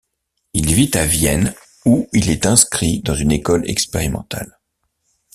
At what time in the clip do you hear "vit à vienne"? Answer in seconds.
0.73-1.53